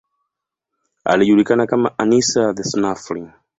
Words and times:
Alijulikana 1.05 1.65
kama 1.67 1.91
Anica 1.99 2.53
the 2.55 2.63
Snuffling. 2.63 3.33